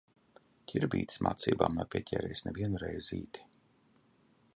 Ķirbītis 0.71 1.19
mācībām 1.27 1.77
nav 1.81 1.89
pieķēries 1.95 2.43
nevienu 2.47 2.81
reizīti. 2.85 3.45